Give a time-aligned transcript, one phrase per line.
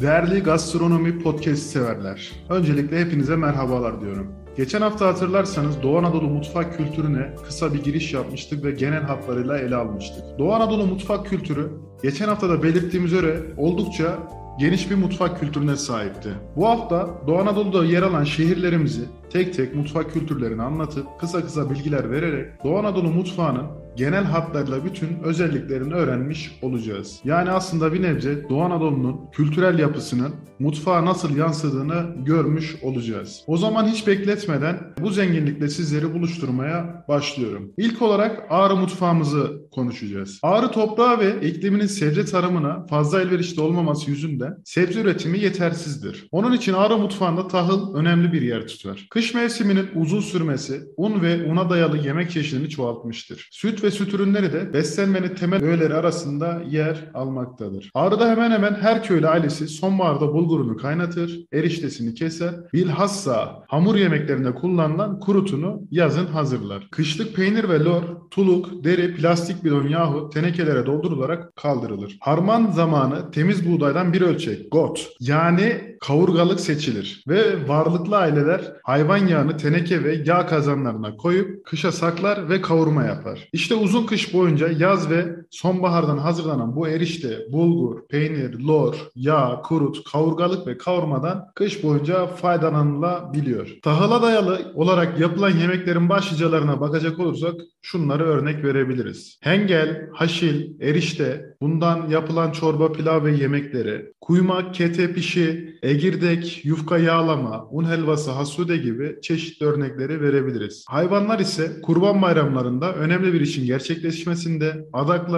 [0.00, 2.32] Değerli gastronomi podcast severler.
[2.48, 4.32] Öncelikle hepinize merhabalar diyorum.
[4.56, 9.76] Geçen hafta hatırlarsanız Doğu Anadolu mutfak kültürüne kısa bir giriş yapmıştık ve genel hatlarıyla ele
[9.76, 10.38] almıştık.
[10.38, 11.70] Doğu Anadolu mutfak kültürü
[12.02, 14.18] geçen hafta da belirttiğimiz üzere oldukça
[14.58, 16.30] geniş bir mutfak kültürüne sahipti.
[16.56, 22.10] Bu hafta Doğu Anadolu'da yer alan şehirlerimizi tek tek mutfak kültürlerini anlatıp kısa kısa bilgiler
[22.10, 23.66] vererek Doğu Anadolu mutfağının
[23.98, 27.20] genel hatlarıyla bütün özelliklerini öğrenmiş olacağız.
[27.24, 33.42] Yani aslında bir nebze Doğu Anadolu'nun kültürel yapısının mutfağa nasıl yansıdığını görmüş olacağız.
[33.46, 37.72] O zaman hiç bekletmeden bu zenginlikle sizleri buluşturmaya başlıyorum.
[37.76, 40.38] İlk olarak Ağrı mutfağımızı konuşacağız.
[40.42, 46.28] Ağrı toprağı ve ikliminin sebze tarımına fazla elverişli olmaması yüzünden sebze üretimi yetersizdir.
[46.32, 49.06] Onun için Ağrı mutfağında tahıl önemli bir yer tutar.
[49.10, 53.48] Kış mevsiminin uzun sürmesi un ve una dayalı yemek çeşidini çoğaltmıştır.
[53.52, 57.90] Süt ve süt ürünleri de beslenmenin temel öğeleri arasında yer almaktadır.
[57.94, 65.20] Ağrı'da hemen hemen her köylü ailesi sonbaharda bulgurunu kaynatır, eriştesini keser, bilhassa hamur yemeklerinde kullanılan
[65.20, 66.88] kurutunu yazın hazırlar.
[66.90, 72.18] Kışlık peynir ve lor, tuluk, deri, plastik bidon yahut tenekelere doldurularak kaldırılır.
[72.20, 79.56] Harman zamanı temiz buğdaydan bir ölçek, got, yani kavurgalık seçilir ve varlıklı aileler hayvan yağını
[79.56, 83.48] teneke ve yağ kazanlarına koyup kışa saklar ve kavurma yapar.
[83.52, 90.04] İşte uzun kış boyunca yaz ve sonbahardan hazırlanan bu erişte, bulgur, peynir, lor, yağ, kurut,
[90.12, 93.78] kavurgalık ve kavurmadan kış boyunca faydalanılabiliyor.
[93.82, 99.38] Tahıla dayalı olarak yapılan yemeklerin başlıcalarına bakacak olursak şunları örnek verebiliriz.
[99.42, 107.68] Hengel, haşil, erişte, bundan yapılan çorba, pilav ve yemekleri, kuymak, kete pişi, egirdek, yufka yağlama,
[107.70, 110.84] un helvası, hasude gibi çeşitli örnekleri verebiliriz.
[110.88, 114.84] Hayvanlar ise kurban bayramlarında önemli bir işin gerçekleşmesinde,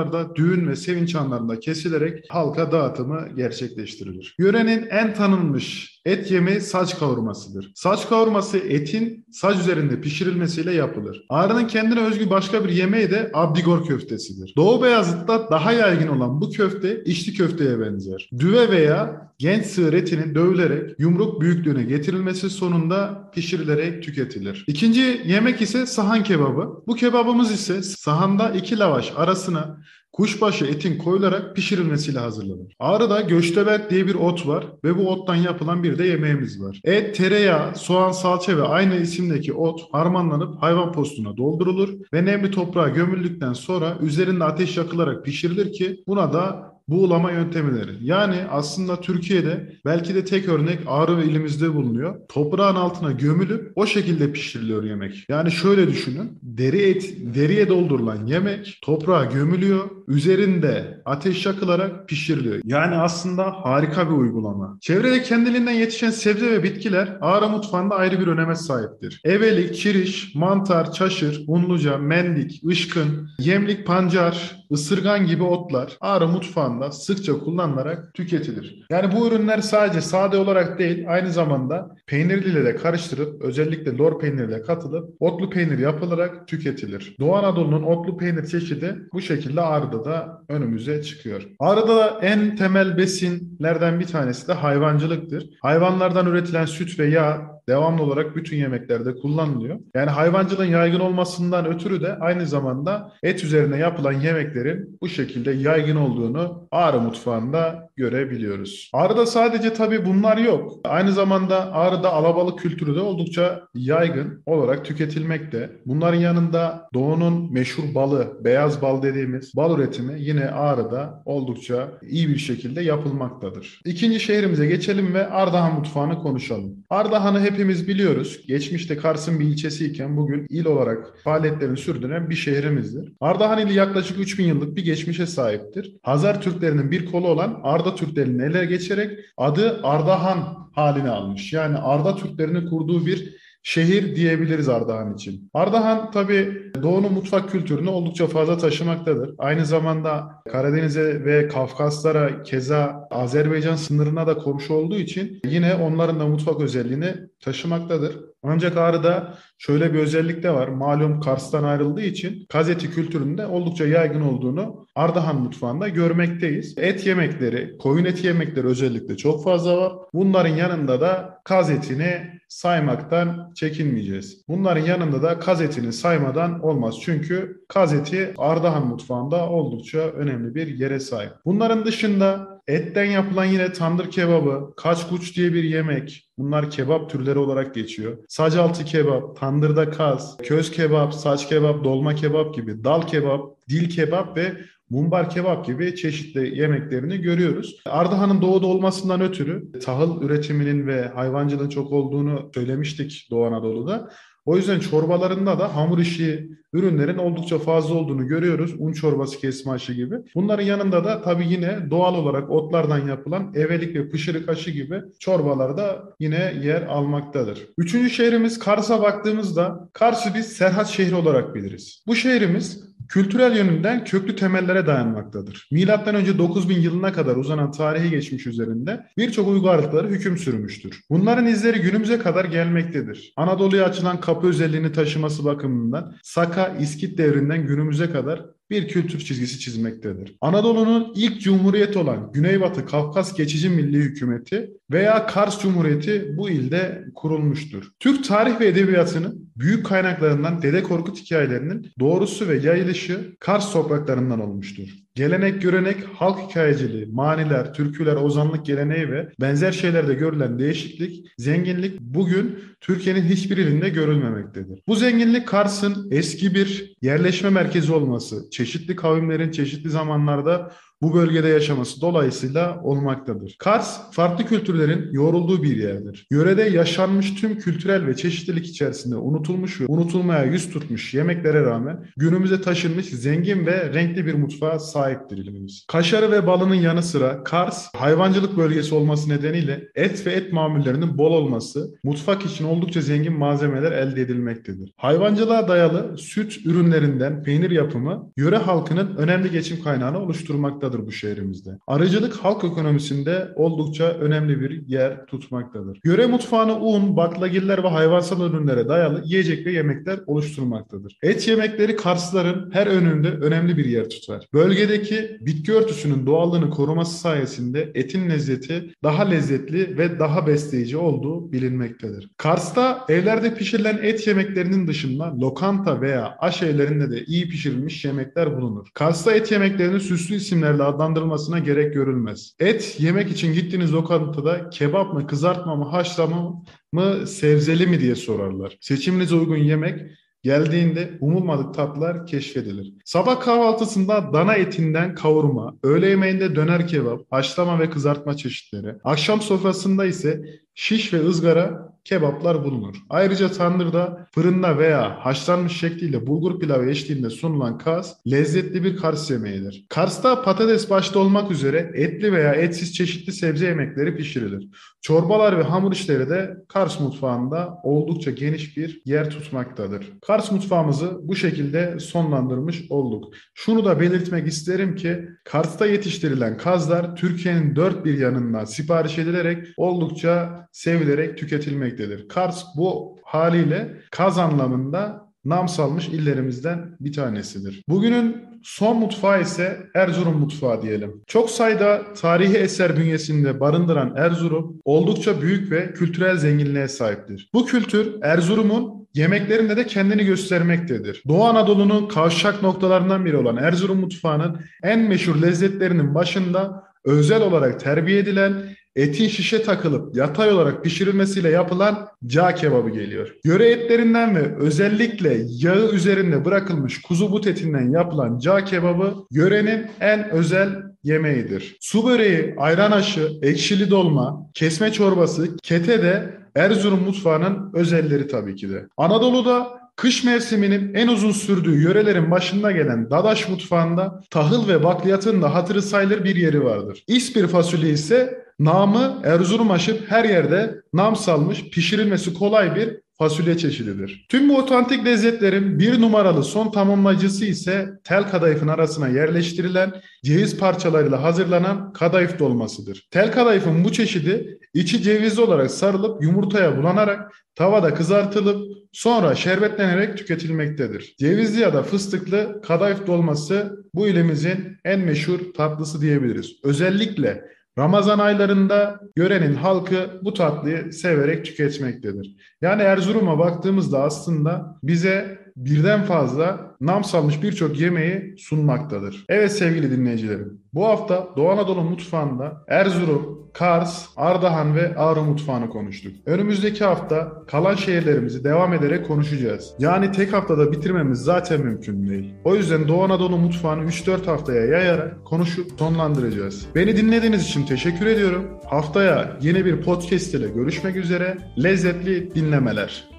[0.01, 4.34] adaklarda, düğün ve sevinç anlarında kesilerek halka dağıtımı gerçekleştirilir.
[4.39, 7.73] Yörenin en tanınmış et yemeği saç kavurmasıdır.
[7.75, 11.25] Saç kavurması etin saç üzerinde pişirilmesiyle yapılır.
[11.28, 14.55] Ağrı'nın kendine özgü başka bir yemeği de abdigor köftesidir.
[14.56, 18.31] Doğu Beyazıt'ta daha yaygın olan bu köfte içli köfteye benzer.
[18.38, 24.65] Düve veya genç sığır etinin dövülerek yumruk büyüklüğüne getirilmesi sonunda pişirilerek tüketilir.
[24.67, 26.82] İkinci yemek ise sahan kebabı.
[26.87, 29.81] Bu kebabımız ise sahanda iki lavaş arasına
[30.12, 32.75] kuşbaşı etin koyularak pişirilmesiyle hazırlanır.
[32.78, 36.81] Ağrı'da göçtebek diye bir ot var ve bu ottan yapılan bir de yemeğimiz var.
[36.84, 42.88] Et, tereyağı, soğan, salça ve aynı isimdeki ot harmanlanıp hayvan postuna doldurulur ve nemli toprağa
[42.88, 47.91] gömüldükten sonra üzerinde ateş yakılarak pişirilir ki buna da buğulama yöntemleri.
[48.00, 52.16] Yani aslında Türkiye'de belki de tek örnek Ağrı ve ilimizde bulunuyor.
[52.28, 55.25] Toprağın altına gömülüp o şekilde pişiriliyor yemek.
[55.28, 56.38] Yani şöyle düşünün.
[56.43, 59.91] Deri et, deriye doldurulan yemek toprağa gömülüyor.
[60.10, 62.60] Üzerinde ateş yakılarak pişiriliyor.
[62.65, 64.78] Yani aslında harika bir uygulama.
[64.81, 69.20] Çevrede kendiliğinden yetişen sebze ve bitkiler Ağrı mutfağında ayrı bir öneme sahiptir.
[69.25, 77.38] Evelik, çiriş, mantar, çaşır, unluca, mendik, ışkın, yemlik, pancar, ısırgan gibi otlar Ağrı mutfağında sıkça
[77.38, 78.87] kullanılarak tüketilir.
[78.91, 84.62] Yani bu ürünler sadece sade olarak değil aynı zamanda peynirliyle de karıştırıp özellikle lor peyniriyle
[84.62, 87.16] katılıp otlu peynir yapılarak tüketilir.
[87.20, 91.43] Doğu Anadolu'nun otlu peynir çeşidi bu şekilde Ağrı'da da önümüze çıkıyor.
[91.59, 95.50] Ağrı'da en temel besinlerden bir tanesi de hayvancılıktır.
[95.62, 99.81] Hayvanlardan üretilen süt ve yağ devamlı olarak bütün yemeklerde kullanılıyor.
[99.94, 105.97] Yani hayvancılığın yaygın olmasından ötürü de aynı zamanda et üzerine yapılan yemeklerin bu şekilde yaygın
[105.97, 108.91] olduğunu Ağrı mutfağında görebiliyoruz.
[108.94, 110.72] Ağrı'da sadece tabii bunlar yok.
[110.84, 115.70] Aynı zamanda Ağrı'da alabalık kültürü de oldukça yaygın olarak tüketilmekte.
[115.87, 122.38] Bunların yanında Doğu'nun meşhur balı, beyaz bal dediğimiz bal üretimi yine Ağrı'da oldukça iyi bir
[122.38, 123.81] şekilde yapılmaktadır.
[123.84, 126.76] İkinci şehrimize geçelim ve Ardahan mutfağını konuşalım.
[126.91, 128.41] Ardahan'ı hepimiz biliyoruz.
[128.47, 133.12] Geçmişte Kars'ın bir ilçesiyken bugün il olarak faaliyetlerini sürdüren bir şehrimizdir.
[133.21, 135.97] Ardahan ili yaklaşık 3000 yıllık bir geçmişe sahiptir.
[136.03, 141.52] Hazar Türklerinin bir kolu olan Arda Türklerinin ele geçerek adı Ardahan haline almış.
[141.52, 145.51] Yani Arda Türklerinin kurduğu bir şehir diyebiliriz Ardahan için.
[145.55, 149.35] Ardahan tabi Doğu'nun mutfak kültürünü oldukça fazla taşımaktadır.
[149.39, 156.27] Aynı zamanda Karadeniz'e ve Kafkaslara keza Azerbaycan sınırına da komşu olduğu için yine onların da
[156.27, 158.30] mutfak özelliğini taşımaktadır.
[158.42, 160.69] Ancak Ağrı'da şöyle bir özellik de var.
[160.69, 166.78] Malum Kars'tan ayrıldığı için kazeti kültüründe oldukça yaygın olduğunu Ardahan mutfağında görmekteyiz.
[166.78, 169.92] Et yemekleri, koyun eti yemekleri özellikle çok fazla var.
[170.14, 174.44] Bunların yanında da kaz etini saymaktan çekinmeyeceğiz.
[174.48, 176.94] Bunların yanında da kaz etini saymadan olmaz.
[177.02, 181.32] Çünkü kaz eti Ardahan mutfağında oldukça önemli bir yere sahip.
[181.44, 186.31] Bunların dışında Etten yapılan yine tandır kebabı, kaçkuç diye bir yemek.
[186.38, 188.19] Bunlar kebap türleri olarak geçiyor.
[188.28, 194.37] Sacaltı kebap, tandırda kaz, köz kebap, saç kebap, dolma kebap gibi, dal kebap, dil kebap
[194.37, 194.52] ve
[194.90, 197.81] mumbar kebap gibi çeşitli yemeklerini görüyoruz.
[197.87, 204.11] Ardahan'ın doğuda olmasından ötürü tahıl üretiminin ve hayvancılığın çok olduğunu söylemiştik Doğu Anadolu'da.
[204.50, 208.75] O yüzden çorbalarında da hamur işi ürünlerin oldukça fazla olduğunu görüyoruz.
[208.79, 210.17] Un çorbası, kesme aşı gibi.
[210.35, 215.76] Bunların yanında da tabii yine doğal olarak otlardan yapılan evelik ve pışırık aşı gibi çorbalar
[215.76, 217.67] da yine yer almaktadır.
[217.79, 222.02] Üçüncü şehrimiz Kars'a baktığımızda Kars'ı biz Serhat şehri olarak biliriz.
[222.06, 225.69] Bu şehrimiz kültürel yönünden köklü temellere dayanmaktadır.
[225.73, 231.01] Milattan önce 9000 yılına kadar uzanan tarihi geçmiş üzerinde birçok uygarlıkları hüküm sürmüştür.
[231.11, 233.33] Bunların izleri günümüze kadar gelmektedir.
[233.37, 240.37] Anadolu'ya açılan kapı özelliğini taşıması bakımından Saka, İskit devrinden günümüze kadar bir kültür çizgisi çizmektedir.
[240.40, 247.90] Anadolu'nun ilk cumhuriyeti olan Güneybatı Kafkas Geçici Milli Hükümeti veya Kars Cumhuriyeti bu ilde kurulmuştur.
[248.00, 254.88] Türk tarih ve edebiyatının büyük kaynaklarından Dede Korkut hikayelerinin doğrusu ve yayılışı Kars topraklarından olmuştur.
[255.15, 262.59] Gelenek, görenek, halk hikayeciliği, maniler, türküler, ozanlık geleneği ve benzer şeylerde görülen değişiklik, zenginlik bugün
[262.81, 264.83] Türkiye'nin hiçbir ilinde görülmemektedir.
[264.89, 272.00] Bu zenginlik Kars'ın eski bir yerleşme merkezi olması, çeşitli kavimlerin çeşitli zamanlarda bu bölgede yaşaması
[272.00, 273.56] dolayısıyla olmaktadır.
[273.58, 276.26] Kars, farklı kültürlerin yoğrulduğu bir yerdir.
[276.31, 282.61] Yörede yaşanmış tüm kültürel ve çeşitlilik içerisinde unutulmuş ve unutulmaya yüz tutmuş yemeklere rağmen günümüze
[282.61, 285.85] taşınmış zengin ve renkli bir mutfağa sahiptir ilimiz.
[285.88, 291.32] Kaşarı ve balının yanı sıra Kars, hayvancılık bölgesi olması nedeniyle et ve et mamullerinin bol
[291.32, 294.93] olması, mutfak için oldukça zengin malzemeler elde edilmektedir.
[294.97, 301.70] Hayvancılığa dayalı süt ürünlerinden peynir yapımı, yöre halkının önemli geçim kaynağını oluşturmaktadır tutmaktadır bu şehrimizde.
[301.87, 306.00] Arıcılık halk ekonomisinde oldukça önemli bir yer tutmaktadır.
[306.04, 311.19] Yöre mutfağını un, baklagiller ve hayvansal ürünlere dayalı yiyecek ve yemekler oluşturmaktadır.
[311.22, 314.46] Et yemekleri Karsların her önünde önemli bir yer tutar.
[314.54, 322.31] Bölgedeki bitki örtüsünün doğallığını koruması sayesinde etin lezzeti daha lezzetli ve daha besleyici olduğu bilinmektedir.
[322.37, 328.88] Kars'ta evlerde pişirilen et yemeklerinin dışında lokanta veya aş evlerinde de iyi pişirilmiş yemekler bulunur.
[328.94, 332.55] Kars'ta et yemeklerini süslü isimlerle isimlerle adlandırılmasına gerek görülmez.
[332.59, 336.62] Et yemek için gittiğiniz lokantada kebap mı, kızartma mı, haşlama
[336.93, 338.79] mı, sebzeli mi diye sorarlar.
[338.81, 340.00] Seçiminize uygun yemek
[340.43, 342.94] Geldiğinde umulmadık tatlar keşfedilir.
[343.05, 350.06] Sabah kahvaltısında dana etinden kavurma, öğle yemeğinde döner kebap, haşlama ve kızartma çeşitleri, akşam sofrasında
[350.06, 350.43] ise
[350.81, 352.97] şiş ve ızgara kebaplar bulunur.
[353.11, 359.87] Ayrıca tandırda, fırında veya haşlanmış şekliyle bulgur pilavı eşliğinde sunulan kaz lezzetli bir Kars yemeğidir.
[359.88, 364.69] Kars'ta patates başta olmak üzere etli veya etsiz çeşitli sebze yemekleri pişirilir.
[365.03, 370.12] Çorbalar ve hamur işleri de Kars mutfağında oldukça geniş bir yer tutmaktadır.
[370.26, 373.35] Kars mutfağımızı bu şekilde sonlandırmış olduk.
[373.55, 380.61] Şunu da belirtmek isterim ki Kars'ta yetiştirilen kazlar Türkiye'nin dört bir yanından sipariş edilerek oldukça
[380.72, 382.28] sevilerek tüketilmektedir.
[382.28, 387.82] Kars bu haliyle kaz anlamında nam salmış illerimizden bir tanesidir.
[387.88, 391.22] Bugünün son mutfağı ise Erzurum mutfağı diyelim.
[391.26, 397.50] Çok sayıda tarihi eser bünyesinde barındıran Erzurum oldukça büyük ve kültürel zenginliğe sahiptir.
[397.54, 401.23] Bu kültür Erzurum'un yemeklerinde de kendini göstermektedir.
[401.28, 408.18] Doğu Anadolu'nun kavşak noktalarından biri olan Erzurum mutfağının en meşhur lezzetlerinin başında özel olarak terbiye
[408.18, 408.52] edilen
[408.97, 413.35] etin şişe takılıp yatay olarak pişirilmesiyle yapılan cağ kebabı geliyor.
[413.44, 420.30] Yöre etlerinden ve özellikle yağı üzerinde bırakılmış kuzu but etinden yapılan cağ kebabı yörenin en
[420.30, 420.68] özel
[421.04, 421.76] yemeğidir.
[421.80, 428.70] Su böreği, ayran aşı, ekşili dolma, kesme çorbası, kete de Erzurum mutfağının özelleri tabii ki
[428.70, 428.87] de.
[428.97, 435.54] Anadolu'da Kış mevsiminin en uzun sürdüğü yörelerin başında gelen Dadaş mutfağında tahıl ve bakliyatın da
[435.54, 437.04] hatırı sayılır bir yeri vardır.
[437.06, 444.26] İspir fasulye ise namı Erzurum aşıp her yerde nam salmış pişirilmesi kolay bir fasulye çeşididir.
[444.29, 449.93] Tüm bu otantik lezzetlerin bir numaralı son tamamlayıcısı ise tel kadayıfın arasına yerleştirilen
[450.25, 453.09] ceviz parçalarıyla hazırlanan kadayıf dolmasıdır.
[453.11, 461.14] Tel kadayıfın bu çeşidi içi cevizli olarak sarılıp yumurtaya bulanarak tavada kızartılıp sonra şerbetlenerek tüketilmektedir.
[461.19, 466.52] Cevizli ya da fıstıklı kadayıf dolması bu ilimizin en meşhur tatlısı diyebiliriz.
[466.64, 467.45] Özellikle
[467.79, 472.37] Ramazan aylarında görenin halkı bu tatlıyı severek tüketmektedir.
[472.62, 479.25] Yani Erzurum'a baktığımızda aslında bize birden fazla nam salmış birçok yemeği sunmaktadır.
[479.29, 486.12] Evet sevgili dinleyicilerim, bu hafta Doğu Anadolu mutfağında Erzurum, Kars, Ardahan ve Ağrı mutfağını konuştuk.
[486.26, 489.75] Önümüzdeki hafta kalan şehirlerimizi devam ederek konuşacağız.
[489.78, 492.35] Yani tek haftada bitirmemiz zaten mümkün değil.
[492.45, 496.66] O yüzden Doğu Anadolu mutfağını 3-4 haftaya yayarak konuşup sonlandıracağız.
[496.75, 498.45] Beni dinlediğiniz için teşekkür ediyorum.
[498.66, 501.38] Haftaya yeni bir podcast ile görüşmek üzere.
[501.62, 503.10] Lezzetli dinlemeler.